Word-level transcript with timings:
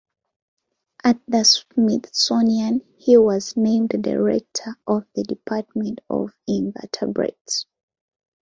At 1.03 1.19
the 1.27 1.43
Smithsonian, 1.45 2.81
he 2.97 3.17
was 3.17 3.55
named 3.55 3.89
the 3.91 3.99
director 3.99 4.75
of 4.87 5.05
the 5.13 5.21
department 5.21 6.01
of 6.09 6.31
invertebrates. 6.47 7.67